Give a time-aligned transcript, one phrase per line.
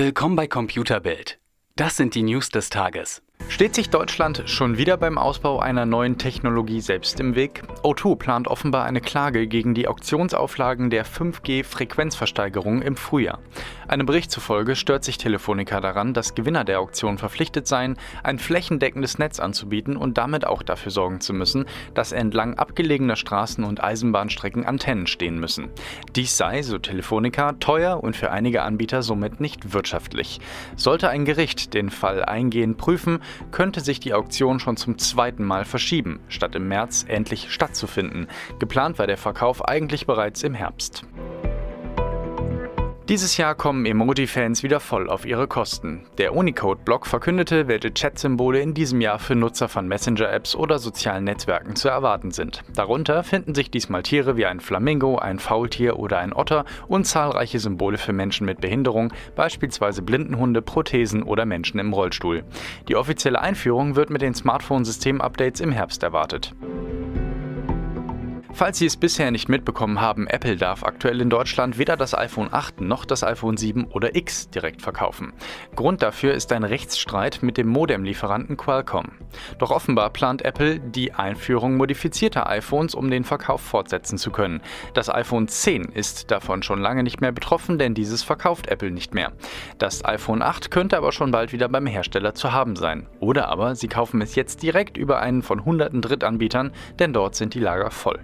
[0.00, 1.40] Willkommen bei Computerbild.
[1.74, 3.20] Das sind die News des Tages.
[3.48, 7.62] Steht sich Deutschland schon wieder beim Ausbau einer neuen Technologie selbst im Weg?
[7.82, 13.40] O2 plant offenbar eine Klage gegen die Auktionsauflagen der 5G-Frequenzversteigerung im Frühjahr.
[13.88, 19.18] Einem Bericht zufolge stört sich Telefonica daran, dass Gewinner der Auktion verpflichtet seien, ein flächendeckendes
[19.18, 24.66] Netz anzubieten und damit auch dafür sorgen zu müssen, dass entlang abgelegener Straßen und Eisenbahnstrecken
[24.66, 25.70] Antennen stehen müssen.
[26.14, 30.38] Dies sei, so Telefonica, teuer und für einige Anbieter somit nicht wirtschaftlich.
[30.76, 33.20] Sollte ein Gericht den Fall eingehend prüfen,
[33.50, 38.28] könnte sich die Auktion schon zum zweiten Mal verschieben, statt im März endlich stattzufinden.
[38.58, 41.04] Geplant war der Verkauf eigentlich bereits im Herbst.
[43.08, 46.02] Dieses Jahr kommen Emoji-Fans wieder voll auf ihre Kosten.
[46.18, 51.74] Der Unicode-Blog verkündete, welche Chat-Symbole in diesem Jahr für Nutzer von Messenger-Apps oder sozialen Netzwerken
[51.74, 52.62] zu erwarten sind.
[52.74, 57.60] Darunter finden sich diesmal Tiere wie ein Flamingo, ein Faultier oder ein Otter und zahlreiche
[57.60, 62.44] Symbole für Menschen mit Behinderung, beispielsweise Blindenhunde, Prothesen oder Menschen im Rollstuhl.
[62.88, 66.54] Die offizielle Einführung wird mit den Smartphone-System-Updates im Herbst erwartet.
[68.58, 72.48] Falls Sie es bisher nicht mitbekommen haben, Apple darf aktuell in Deutschland weder das iPhone
[72.50, 75.32] 8 noch das iPhone 7 oder X direkt verkaufen.
[75.76, 79.12] Grund dafür ist ein Rechtsstreit mit dem Modemlieferanten Qualcomm.
[79.60, 84.60] Doch offenbar plant Apple die Einführung modifizierter iPhones, um den Verkauf fortsetzen zu können.
[84.92, 89.14] Das iPhone 10 ist davon schon lange nicht mehr betroffen, denn dieses verkauft Apple nicht
[89.14, 89.30] mehr.
[89.78, 93.06] Das iPhone 8 könnte aber schon bald wieder beim Hersteller zu haben sein.
[93.20, 97.54] Oder aber Sie kaufen es jetzt direkt über einen von hunderten Drittanbietern, denn dort sind
[97.54, 98.18] die Lager voll.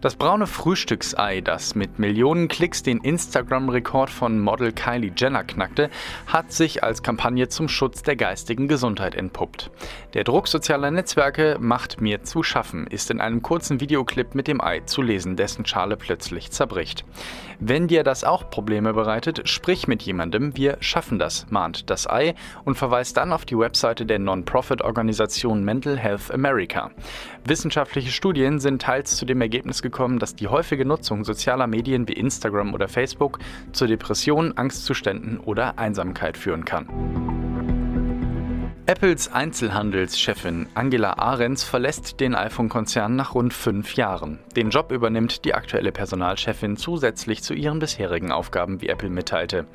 [0.00, 5.90] Das braune Frühstücksei, das mit Millionen Klicks den Instagram-Rekord von Model Kylie Jenner knackte,
[6.26, 9.70] hat sich als Kampagne zum Schutz der geistigen Gesundheit entpuppt.
[10.14, 14.62] Der Druck sozialer Netzwerke macht mir zu schaffen, ist in einem kurzen Videoclip mit dem
[14.62, 17.04] Ei zu lesen, dessen Schale plötzlich zerbricht.
[17.62, 22.34] Wenn dir das auch Probleme bereitet, sprich mit jemandem, wir schaffen das, mahnt das Ei
[22.64, 26.90] und verweist dann auf die Webseite der Non-Profit-Organisation Mental Health America.
[27.44, 32.14] Wissenschaftliche Studien sind teils zu dem Ergebnis gekommen, dass die häufige Nutzung sozialer Medien wie
[32.14, 33.38] Instagram oder Facebook
[33.72, 37.29] zu Depressionen, Angstzuständen oder Einsamkeit führen kann.
[38.90, 44.40] Apples Einzelhandelschefin Angela Ahrens verlässt den iPhone-Konzern nach rund fünf Jahren.
[44.56, 49.66] Den Job übernimmt die aktuelle Personalchefin zusätzlich zu ihren bisherigen Aufgaben, wie Apple mitteilte.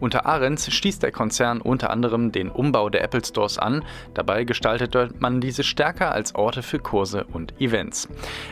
[0.00, 3.86] Unter Ahrens stieß der Konzern unter anderem den Umbau der Apple Stores an.
[4.12, 8.06] Dabei gestaltete man diese stärker als Orte für Kurse und Events.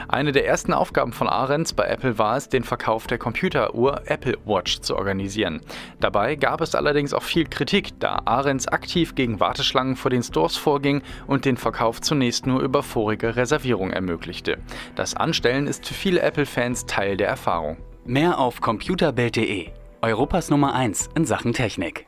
[0.09, 4.39] Eine der ersten Aufgaben von Ahrens bei Apple war es, den Verkauf der Computeruhr Apple
[4.47, 5.61] Watch zu organisieren.
[6.01, 10.57] Dabei gab es allerdings auch viel Kritik, da Ahrens aktiv gegen Warteschlangen vor den Stores
[10.57, 14.59] vorging und den Verkauf zunächst nur über vorige Reservierung ermöglichte.
[14.95, 17.79] Das Anstellen ist für viele Apple-Fans Teil der Erfahrung.
[18.05, 19.71] Mehr auf computerbild.de,
[20.03, 22.05] Europas Nummer 1 in Sachen Technik.